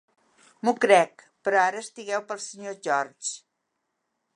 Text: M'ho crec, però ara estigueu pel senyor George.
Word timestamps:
M'ho 0.63 0.73
crec, 0.85 1.23
però 1.49 1.61
ara 1.67 1.81
estigueu 1.85 2.27
pel 2.33 2.43
senyor 2.49 2.81
George. 2.89 3.41